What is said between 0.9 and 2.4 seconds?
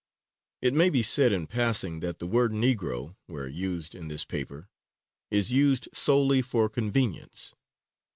said, in passing, that the